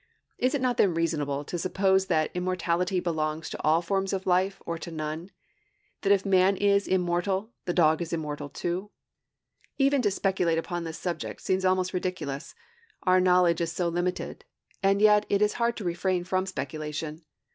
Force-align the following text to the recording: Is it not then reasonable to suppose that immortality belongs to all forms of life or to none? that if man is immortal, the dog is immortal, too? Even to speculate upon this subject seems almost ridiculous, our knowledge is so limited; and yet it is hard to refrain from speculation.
Is 0.39 0.55
it 0.55 0.61
not 0.61 0.77
then 0.77 0.95
reasonable 0.95 1.45
to 1.45 1.59
suppose 1.59 2.07
that 2.07 2.31
immortality 2.33 2.99
belongs 2.99 3.51
to 3.51 3.61
all 3.61 3.83
forms 3.83 4.13
of 4.13 4.25
life 4.25 4.59
or 4.65 4.79
to 4.79 4.89
none? 4.89 5.29
that 6.01 6.11
if 6.11 6.25
man 6.25 6.57
is 6.57 6.87
immortal, 6.87 7.51
the 7.65 7.73
dog 7.75 8.01
is 8.01 8.11
immortal, 8.11 8.49
too? 8.49 8.89
Even 9.77 10.01
to 10.01 10.09
speculate 10.09 10.57
upon 10.57 10.85
this 10.85 10.97
subject 10.97 11.39
seems 11.39 11.63
almost 11.65 11.93
ridiculous, 11.93 12.55
our 13.03 13.21
knowledge 13.21 13.61
is 13.61 13.71
so 13.71 13.89
limited; 13.89 14.43
and 14.81 15.03
yet 15.03 15.27
it 15.29 15.39
is 15.39 15.53
hard 15.61 15.77
to 15.77 15.83
refrain 15.83 16.23
from 16.23 16.47
speculation. 16.47 17.21